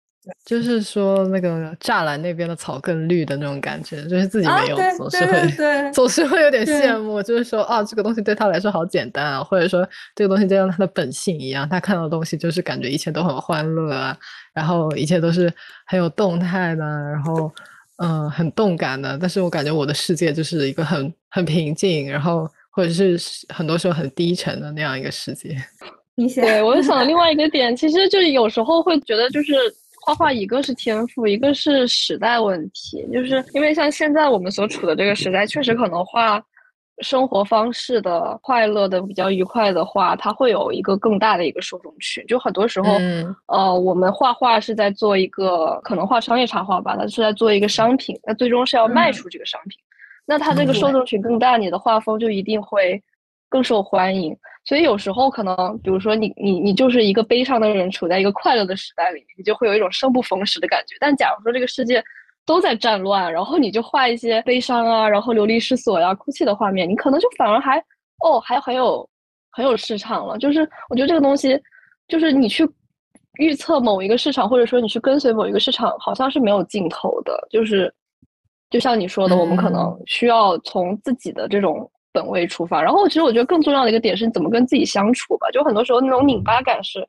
[0.44, 7.22] 就是说，那个栅栏那边的草更绿的那种感觉，就是自己没有，总是会总是会有点羡慕。
[7.22, 14.16] 就是说，啊，这个东西对他来说好简单啊，或者说这个东西就像他的本性一样，他看到的东西就是感觉一切都很欢乐啊，
[14.52, 15.52] 然后一切都是
[15.86, 17.52] 很有动态的，然后
[17.98, 19.16] 嗯，很动感的。
[19.20, 23.16] 但是我感觉我的世界就是一个很很平静，然后或者是
[23.54, 25.56] 很多时候很低沉的那样一个世界。
[26.34, 29.52] 对，我就想另外一个点，其实就是有时候会觉得就是。
[30.06, 36.40] 画画一个是天赋，一个是时代问题，就是因为像现在我们所处的这个时代，确实可能画
[37.02, 42.24] 生活方式的快乐的比较愉快的画，它会有一个更大的一个受众群。
[42.28, 42.96] 就很多时候，
[43.46, 49.76] 呃，我们画画是在做一个可能画商业插画吧，它是在做一个商品，那最终是要卖出这个商品，
[50.24, 53.02] 那它这个受众群更大，你的画风就一定会
[53.48, 54.36] 更受欢迎。
[54.66, 60.96] 所以有时候可能，比如说你你你就是一个悲伤的人，处在一个快乐的时代里面，你就会有一种生不逢时的感觉。
[60.98, 62.02] 但假如说这个世界
[62.44, 67.78] 都在战乱，然后你就画一些悲伤啊，然后流离失所呀、哭泣的画面，你可能就反而还
[68.24, 69.08] 哦，还很有
[69.52, 70.36] 很有市场了。
[70.36, 71.56] 就是我觉得这个东西，
[72.08, 72.68] 就是你去
[73.38, 77.46] 预测某一个市场，或者说你去跟随某一个市场，好像是没有尽头的。
[77.50, 77.94] 就是
[78.68, 81.88] 就像你说的，我们可能需要从自己的这种。
[82.16, 85.50] 本位出发，然后其实我觉得更重要的一个点是，你怎么跟自己相处吧。
[85.52, 87.06] 就很多时候那种拧巴感是，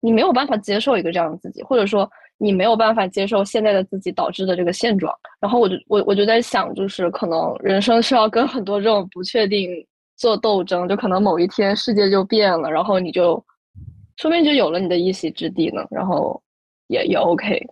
[0.00, 5.14] 你没有办法接受一个这样的自己，或者说你没有办法接受现在的自己导致的这个现状。
[5.40, 9.70] 然后我就我我就在想，就是可能人生是要跟很多这种不确定
[10.16, 13.34] 做斗争，就可能某一天世界就变了，然后你就
[14.16, 15.84] 说不定就有了你的一席之地呢。
[15.90, 16.42] 然后
[16.88, 17.64] 也也 OK。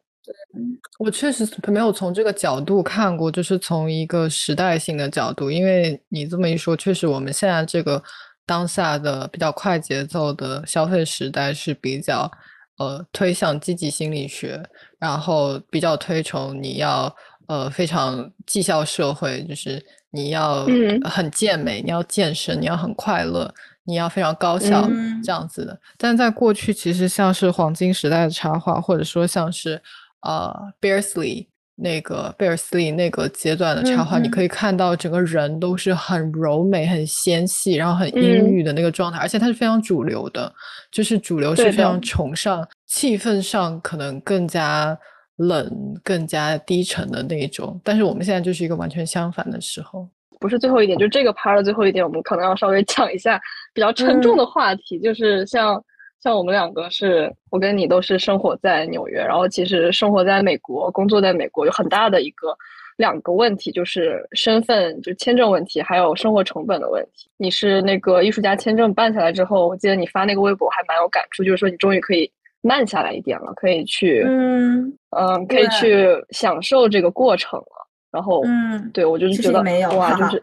[0.98, 5.50] 我确实没有从这个角度看过，就是从一个时代性的角度。
[5.50, 8.02] 因为你这么一说，确实我们现在这个
[8.46, 12.30] 当下的比较快节奏的消费时代是比较
[12.78, 14.62] 呃推向积极心理学，
[14.98, 17.14] 然后比较推崇你要
[17.46, 20.66] 呃非常绩效社会，就是你要
[21.04, 23.52] 很健美，你要健身，你要很快乐，
[23.84, 24.88] 你要非常高效
[25.22, 25.78] 这样子的。
[25.98, 29.82] 但在过去，其实像是黄金时代的插画，或者说像是。
[30.26, 40.52] 呃，贝尔斯利那个贝尔斯利那个阶段的插画，你可以看到整个人都是很柔美、很纤细，然后很阴郁的那个状态，而且它是非常主流的，
[40.90, 44.98] 就是主流是非常崇尚气氛上可能更加
[45.36, 45.70] 冷、
[46.02, 47.80] 更加低沉的那一种。
[47.84, 50.08] 但是我们现在就是一个完全相反的时候。
[50.40, 53.40] 不是最后一点，就这个 part 的最后一点，我们可能要稍微讲一下
[53.72, 55.80] 比较沉重的话题，就是像。
[56.26, 62.48] 像我们两个是，我跟你都是生活在纽约，然后其实生活在美国、工作在美国有很大的一个
[62.96, 67.30] 两个问题，就是身份就签证问题，还有生活成本的问题。
[67.36, 72.28] 你是那个艺术家签证办下来之后，我记得你发那个微博还蛮有感触，就是说你终于可以
[72.60, 77.86] 慢下来一点了，可以去嗯嗯，可以去享受这个过程了。
[78.10, 79.62] 然后嗯，对我就是觉得
[79.96, 80.42] 哇，就是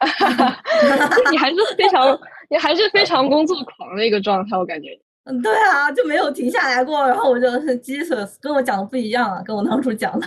[1.32, 4.90] 你还是非常你还是非常工作狂的一个状态，我感觉。
[5.24, 7.06] 嗯，对啊，就没有停下来过。
[7.06, 10.26] 然后我就是 Jesus，跟我讲的不一样啊，跟我当初讲的。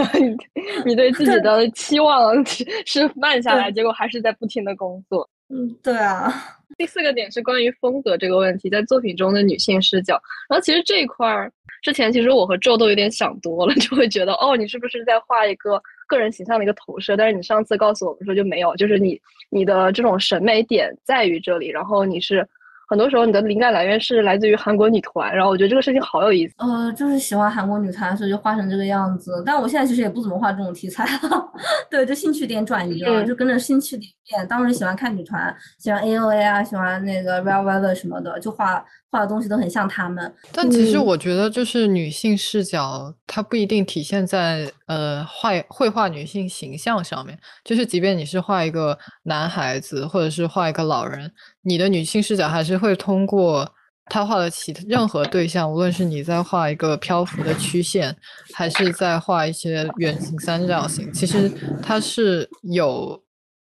[0.84, 2.44] 你对自己的期望
[2.84, 5.26] 是慢下来，结果还是在不停的工作。
[5.48, 6.30] 嗯，对啊。
[6.76, 10.20] 第四个点是关于风格这个问题，在作品中的女性视角。
[10.46, 11.50] 然后其实这一块儿，
[11.82, 17.16] 之前其实我和周都有点想多了， 就会觉得哦，你是不是在画一个个人形象的一个投射？
[17.16, 22.46] 但是你上次告诉我们说就没有，就是你你的这种审美点在于这里，然后你是。
[22.88, 26.54] 很多时候，你的灵感来源是来自于韩国女团，然后我觉得这个事情好有意思。
[26.58, 29.42] 呃，就是喜欢韩国女团，所以就画成这个样子。
[29.44, 31.52] 但我现在其实也不怎么画这种题材了，
[31.90, 34.46] 对，就兴趣点转移了，就跟着兴趣点变。
[34.48, 38.84] 当时喜欢看女团，喜欢 A O A 啊，喜欢那个 Red Velvet 什么的，就画。
[39.08, 47.38] 画的东西都很像他们，但其实我觉得，就是女性视角，它不一定体现在呃画绘画女性形象上面。
[47.64, 51.32] 就是即便你是画一个男孩子，或者是画一个老人，
[51.66, 53.68] 你的女性视角还是会通过
[54.04, 58.16] 他画的其任何对象，无论是你在画一个漂浮的曲线，
[58.54, 61.50] 还是在画一些圆形、三角形，其实
[61.82, 63.20] 它是有，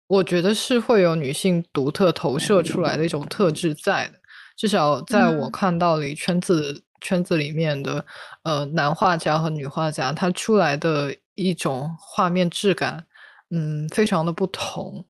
[0.07, 4.13] 我觉得是会有女性独特投射出来的一种特质在的。
[4.57, 8.03] 至少在我看到里圈子圈子里面的
[8.41, 13.05] 呃男画家和女画家，他出来的一种画面质感，
[13.51, 15.05] 嗯，非常的不同。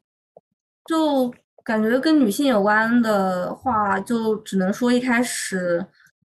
[0.86, 5.86] 就感觉跟女性有关的话，就只能说一开始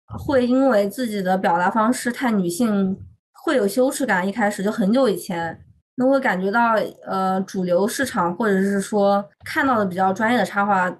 [0.05, 2.99] 会因为自己的表达方式太女性，
[3.31, 4.27] 会有羞耻感。
[4.27, 5.57] 一开始就很久以前，
[5.95, 10.93] 那会感觉到呃，主流市场或者是说看到的比较专业的插画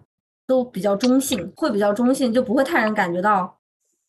[0.48, 3.58] 都比较中性，会比较中性，就不会太让人感觉到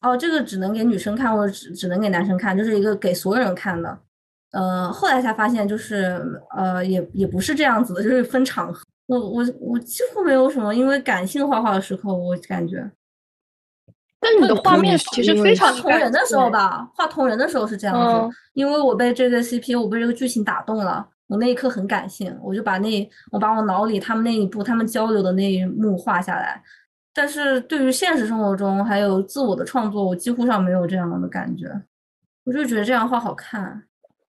[0.03, 3.99] 哦，这个只能给女生看，或者只只能给男生看，就是一个给所有人看的。
[4.53, 8.85] 呃，后来才发现，就是呃，也也不是这样子的，就是分场合。
[9.07, 12.91] 我我我几乎没有什么因为感性画画的时刻，我感觉。
[14.21, 26.63] 但你的画面其实非常同人的时候吧，画同人的时候是这样子，因为我被这个 CP，我被这个剧情打动了，我那一刻很感性，我就把那我把我脑里他们那一部他们交流的那一幕画下来。
[27.13, 31.67] 但是对于现实生活中还有自我的创作，我几乎上没有这样的感觉，
[32.45, 33.83] 我就觉得这样画好看，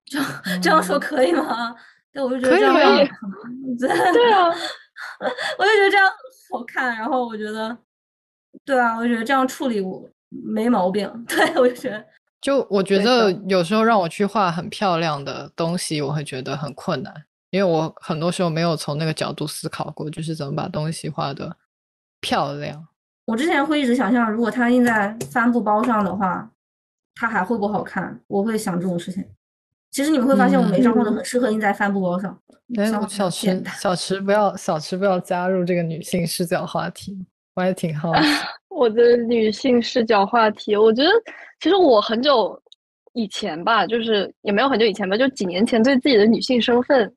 [0.05, 0.27] 这样
[0.59, 1.75] 这样说可以吗？
[2.13, 4.45] 对，我就觉得这样对对啊，
[5.57, 6.07] 我就觉得这样
[6.51, 6.95] 好看。
[6.95, 7.75] 然后我觉得，
[8.63, 11.09] 对啊，我觉得这样处理我没毛病。
[11.27, 12.05] 对我就觉得，
[12.39, 17.11] 就我觉得有时候让我去画很漂亮的东西，我会觉得很困难，
[17.49, 21.57] 因为我很多时候没有从那个角度思考过，就是怎么把东西画的
[22.21, 22.87] 漂亮。
[23.25, 26.47] 我之前会一直想象，如果它印在帆布包上的话，
[27.15, 28.21] 它还会不好看？
[28.27, 29.25] 我会想这种事情。
[29.93, 32.35] 其实你们会发现，我每张画都很适合印在帆布包上。
[32.77, 37.15] 哎，小池，小池不要，小池不要加入这个女性视角话题。
[37.53, 38.21] 我还挺好奇。
[38.69, 41.09] 我的女性视角话题，我觉得
[41.59, 42.59] 其实我很久
[43.13, 47.13] 以前吧，就是也没有很久以前吧，就几年前对自己的女性身份，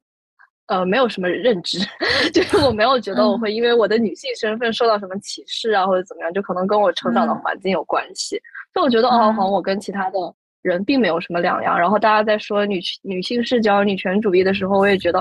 [0.67, 1.79] 呃，没有什么认知，
[2.35, 8.39] 就是我没有觉得我会因为我的女性身份受到什么歧视啊，或者怎么样，就可能跟我成长的环境有关系。
[8.75, 10.19] 就我觉得，哦，好像我跟其他的。
[10.67, 15.21] 人并没有什么两样，然后大家在说女女性视角、女权主义的时候，我也觉得，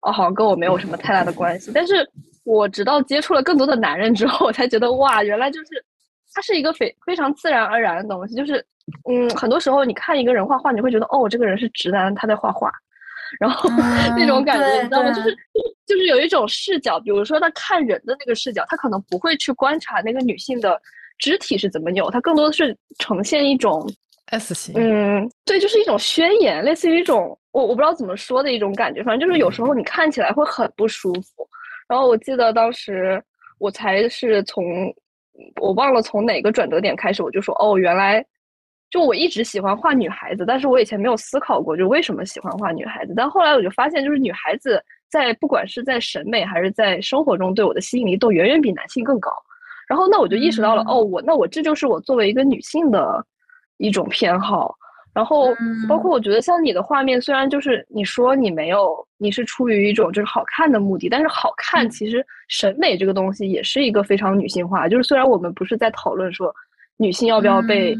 [0.00, 1.70] 哦，好像跟我没有什么太大的关系。
[1.74, 2.08] 但是
[2.44, 5.84] 我直到接触了更多的男人之后，我才觉得，哇，原来就是
[6.32, 8.34] 它是一个非非常自然而然的东西。
[8.34, 8.64] 就是，
[9.08, 12.70] 嗯，很多时候你看一个人画画，你会觉得，哦，这个人是直男，他在画画，
[13.38, 13.68] 然后
[14.16, 15.12] 那种感觉，你知道吗？
[15.12, 15.36] 就是
[15.86, 20.80] 就是有一种视角，比如说他看人的那个视角，他可能不会去观察那个女性的
[21.18, 23.86] 肢体是怎么扭，他更多的是呈现一种。
[24.38, 31.46] S 型，嗯，对，就是一种宣言，类似于一种我我不知道怎么说的一种感觉，反正就是有时候你看起来会很不舒服。
[31.88, 33.22] 然后我记得当时
[33.58, 34.64] 我才是从
[35.60, 38.24] 我忘了从哪个转折点开始，我就说哦，原来
[38.90, 43.12] 就我一直喜欢画女孩子，但是我以前没有思考过，就为什么喜欢画女孩子。
[43.16, 49.30] 但后来我就发现，就是女孩子在不管是在审美还是在生活中对我的吸引力都远远比男性更高。
[49.86, 53.24] 然后那我就意识到了，哦，我那我这就是我作为一个女性的。
[53.86, 54.74] 一种偏好，
[55.12, 55.54] 然后
[55.88, 64.88] 包括我觉得像你的画面，虽然就是你说你没有，你是出于一种就是好看的目的，但是好看其实审美这个东西也是一个非常女性化。
[64.88, 66.54] 就是虽然我们不是在讨论说
[66.96, 67.96] 女性要不要被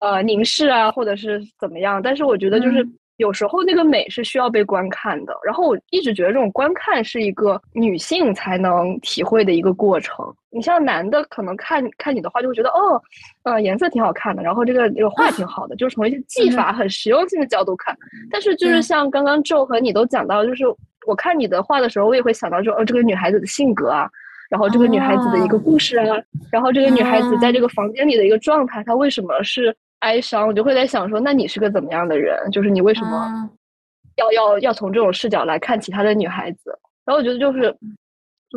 [0.00, 2.86] 呃凝视啊，或者是怎么样，但是我觉得就是。
[3.16, 10.16] 有时候那个美是需要被观看的，然后我一直觉得这种观看是一个女性才能体会的一个过程。
[10.50, 13.00] 你像男的可能看看你的话就会觉得哦，
[13.44, 17.96] 呃，颜色挺好看的，然后这个这个画挺好的，就是从一些技法很实用性的角度看。
[18.30, 20.64] 但是就是像刚刚 Joe 和你都讲到，就是
[21.06, 24.10] 我看你的画的时候，我也会想到说哦，这个女孩子的性格啊，
[24.50, 26.04] 然后这个女孩子的一个故事啊，
[26.50, 29.72] 然后这个女孩子在这个房间里的一个状态，她为什么是？
[30.04, 32.38] 哀伤，我就会在想说，那你是个怎么样的人？
[32.52, 33.50] 就是你为什么
[34.16, 36.78] 要要要从这种视角来看其他的女孩子？
[37.06, 37.74] 然后我觉得就是，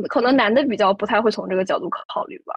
[0.09, 2.53] 可能男的比较不太会从这个角度考虑吧。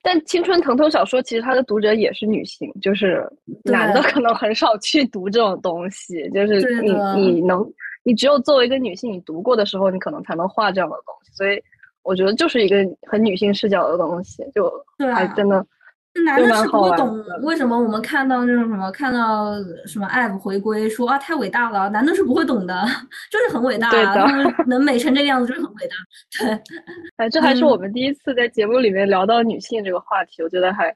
[0.00, 3.28] 但青春疼痛小说其实它的读者也是女性，就是
[3.64, 6.30] 男的可能很少去读这种东西。
[6.30, 7.68] 就是你你能，
[8.04, 11.32] 你只有作为一个女性，你读过的时候，你可能才能画这样的东西。
[11.32, 11.60] 所以
[12.02, 12.76] 我觉得就是一个
[13.10, 14.72] 很女性视角的东西，就
[15.12, 15.66] 还真的。
[16.24, 19.54] 男的是不会懂为什么我们看到那种什么，看到
[19.86, 22.84] 什么 App 回归说啊太伟大了，男的是不会懂的，
[23.30, 25.96] 就是很伟大，他们能美成这个样子就是很伟大。
[26.40, 26.60] 对，
[27.16, 30.94] 哎，这还是我们第一次在节目里面聊到女性这个话题，我觉得还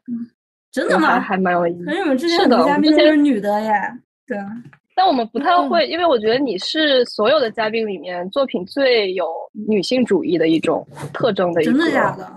[0.70, 1.20] 真的吗？
[1.20, 1.84] 还蛮有意思。
[1.84, 3.72] 可是我们之前的嘉宾都是女的耶，
[4.26, 4.38] 对。
[4.94, 9.26] 但我们不太会，因为我觉得你是所有的嘉宾里面作品最有
[9.66, 11.72] 女性主义的一种特征的一个。
[11.72, 12.30] 真的假的？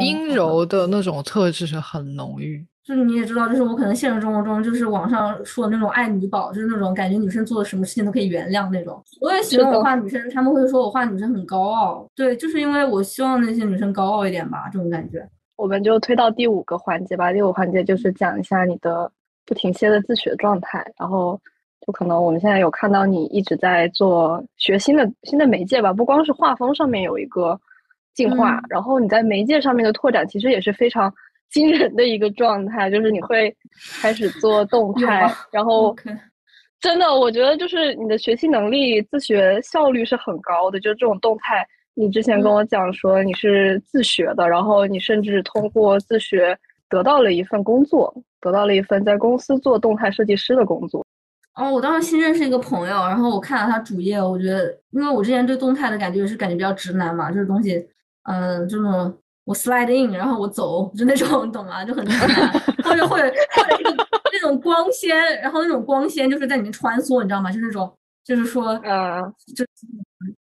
[0.00, 9.02] 阴柔的那种特质是很浓郁，就是你也知道，就是我可能现实生活中就是网上说的那种爱女宝，就是那种感觉女生做的什么事情都可以原谅那种。
[9.20, 15.28] 我也喜欢我画女生，他们会说我画女生很高傲，对，就是因为我希望那些女生高傲一点吧，这种感觉。
[15.56, 19.10] 我们就推到第五个环节吧，第五环节就是讲一下你的
[19.44, 21.38] 不停歇的自学状态，然后
[21.86, 27.60] 就可能我们现在有看到你一直在做学新的新的媒介吧，不光是画风上面有一个
[28.14, 31.12] 进化，然后你在媒介上面的拓展其实也是非常
[31.50, 33.54] 惊人的一个状态，就是你会
[34.00, 35.94] 开始做动态，然后
[36.80, 46.56] 真的我觉得就是你的学习能力、自学效率是很高的，就这种动态，你之前跟我讲说你是自学的，然后你甚至通过自学
[46.88, 51.04] 得到了一份工作，得到了一份在公司做动态设计师的工作。
[51.54, 57.86] 哦，我当时新认识一个朋友，然后我看了他主页，我觉得，因为我之前对动态的感觉是感觉比较直男嘛，就是东西，
[58.30, 61.84] 嗯，这种我 slide in，然后我走，就那种，你懂吗？
[61.84, 62.04] 就很
[62.84, 63.24] 或者或者
[63.56, 67.50] 或者那种那种光纤，然后那种光纤就是在里面穿梭，你知道吗？
[67.50, 67.92] 就那种，
[68.24, 69.22] 就是说，嗯，
[69.56, 69.64] 就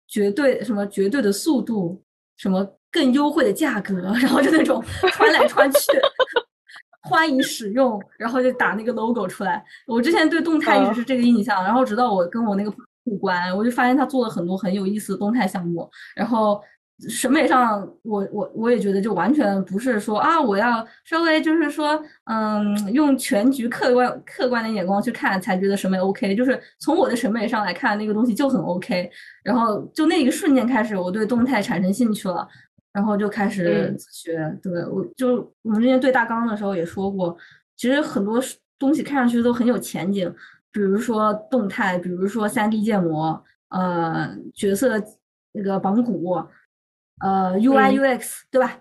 [0.08, 2.02] 绝对什么绝对的速度，
[2.36, 5.78] 什么更优惠的价格，然后就那种穿来穿去。
[7.08, 9.64] 欢迎使用，然后就打那个 logo 出来。
[9.86, 12.74] 我之前对动态一直是这个印象，然后直到我跟我那个
[13.04, 15.88] 互关，我就发现他做了很多很有意思的动态项目。
[16.16, 16.60] 然后
[17.08, 26.34] 审美上，我我我也觉得就完全不是说啊，我要稍微就是说，嗯，用全局客观客观的眼光去看才觉得审美 OK。
[26.34, 29.10] 就是从我的审美上来看，那个东西就很 OK。
[29.44, 32.48] 然后就那一瞬间开始，我对动态产生兴趣了。
[32.92, 37.36] 然后就开始自学，对我就我们之前对大纲的时候也说过，
[37.76, 38.40] 其实很多
[38.78, 40.34] 东西看上去都很有前景，
[40.72, 44.98] 比如说动态，比如说 3D 建模，呃，角色
[45.52, 46.42] 那个绑骨，
[47.20, 48.78] 呃，UI UX，对吧？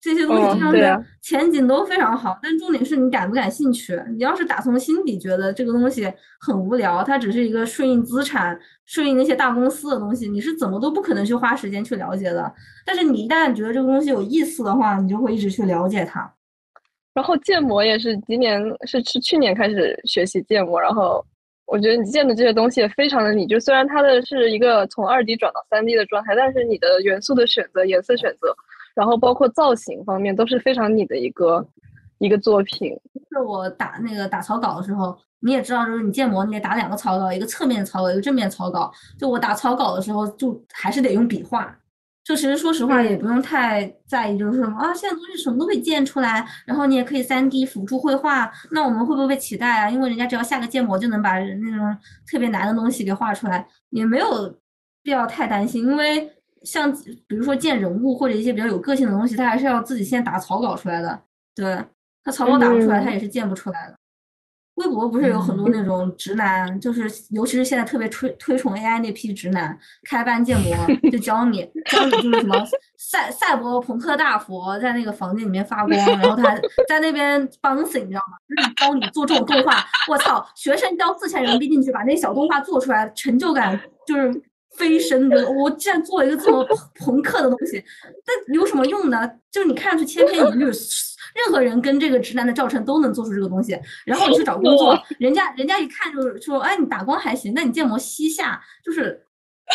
[0.00, 4.00] 这些东西听上去前景都非常好，但重点是你感不感兴趣。
[4.12, 6.10] 你要是打从心底觉得这个东西
[6.40, 12.54] 很无聊，它只是一个顺应资产、顺应那些大公司的东西，你是怎么都不可能去花时间去了解的。
[12.86, 16.32] 但是你一旦觉得这个东西有意思的话，你就会一直去了解它。
[17.12, 21.26] 然后建模也是今年是是去年开始学习建模，然后
[21.68, 28.56] 我觉得你建的这些东西也非常的你，就虽然它的是一个从二 D 转到三 D 的状态，但是你的元素的选择、颜色选择。
[28.94, 31.64] 然后包括造型方面都是非常你的一个
[32.18, 32.90] 一个作品。
[33.14, 38.90] 就是我打那个打草稿的时候，你也知道，就是你建模你得打两个草稿，一个侧面草稿，一个正面草稿。
[39.18, 41.78] 就我打草稿的时候，就还是得用笔画。
[42.28, 48.52] 就其实说实话，也不用太在意，就是什么啊，现在东西什么都可以建出来，然后你也可以三 D 辅助绘画。
[48.70, 49.88] 那我们会不会被取代啊？
[49.88, 51.96] 因为人家只要下个建模就能把那种
[52.30, 54.54] 特别难的东西给画出来，也没有
[55.02, 56.30] 必要太担心，因为。
[56.64, 56.92] 像
[57.28, 61.22] 比如说建人物或者一些比较有个性的东西，他还是要自己先打草稿出来的。
[61.54, 61.80] 对
[62.24, 63.94] 他草稿打不出来，他也是建不出来的。
[64.78, 70.74] 微博不是有很多那种直男，就是尤其是现在特别推推崇 AI 那批直男，开班建模
[71.10, 72.56] 就教你教你就是什么
[72.96, 76.54] 赛赛博朋克大佛在那个房间里面发光，然后他
[76.88, 78.38] 在那边 bouncing，你知道吗？
[78.48, 79.84] 就是教你做这种动画。
[80.08, 84.42] 我操，学生交四千人民币进去把那小动画做出来，成就感就是。
[84.78, 86.64] 飞升的，我竟然做了一个这么
[87.00, 87.82] 朋克的东西，
[88.26, 89.28] 那有什么用呢？
[89.50, 93.78] 就是你看上去千篇一律，任何人跟这个直男的教程都能做出这个东西。
[94.06, 99.20] 然后你去找工作，人家人家一看就是说，哎，你打光还行，那你建模西下，就是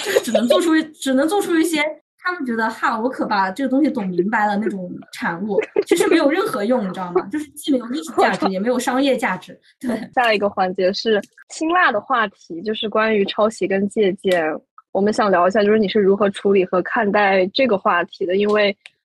[0.06, 1.82] 就是只能做出只能做出一些
[2.18, 7.22] 他们觉得哈，我可把这个东西懂明白了那种产物，其实没有任何用，你知道吗？
[7.32, 9.60] 就是既没有艺术价值，也没有商业价值。
[9.80, 14.42] 对，下一个环节是辛辣的话题，就是关于抄袭跟借鉴。
[14.94, 18.38] 我们想聊一下，就是你是如何处理和看待这个话题的？
[18.38, 18.76] 因为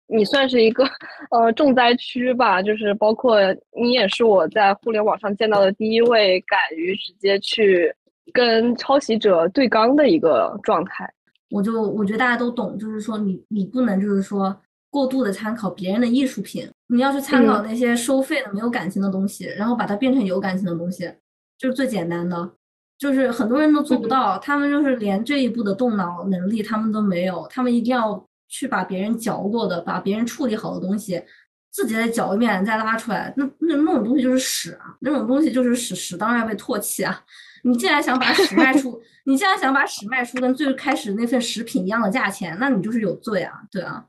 [0.09, 0.85] 你算是一个
[1.31, 3.39] 呃重灾区吧，就是包括
[3.79, 7.95] 你也是我在互联网上见到的第一位敢于直接去
[8.33, 11.12] 跟抄袭者对刚的一个状态。
[11.51, 14.57] 我就我觉得大家都懂，就是说你你不能就是说
[14.89, 21.12] 过度的参考别人的艺术品，你要去参考那些收费的没有感情的东西，然后把它变成有感情的东西，
[21.59, 22.51] 就是最简单的。
[22.99, 31.22] 就是很多人都做不到，他们就是连这一步的动脑能力他们都没有，他们一定要去把别人嚼过的、把别人处理好的东西，
[31.70, 37.22] 自己再嚼一遍再拉出来，那那那种东西就是屎啊，那种东西就是屎，屎当然要被唾弃啊！
[37.64, 43.61] 你既然想把屎卖出， 你既然想把屎卖出跟最开始那份食品一样的价钱，那你就是有罪啊！
[43.70, 44.05] 对啊。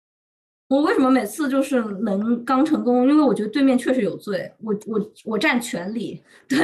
[0.69, 3.09] 我为什么每次就是能刚成功？
[3.09, 6.59] 因为我觉得对面确实有罪，我我我占全理， 对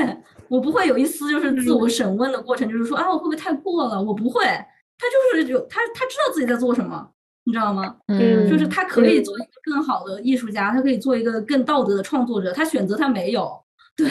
[0.54, 4.00] 我不会有一丝就是自我审问的过程，就是说啊我会不会太过了？
[4.00, 7.10] 我不会，他就是有他他知道自己在做什么，
[7.44, 7.96] 你知道吗？
[8.06, 13.52] 嗯，就是他可以做一个更好的艺术家，他可以做一个更道德的创作者，他选择他没有，
[13.98, 14.08] 对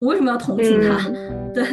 [0.00, 1.08] 我为什么要同情他？
[1.54, 1.64] 对。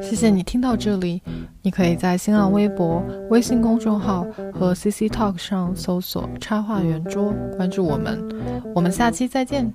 [0.00, 1.22] 谢谢你听到这里，
[1.62, 8.20] 你可以在新浪微博、微信公众号和 CC Talk 上搜索“插画圆桌”，关注我们。
[8.74, 9.72] 我们下期再见。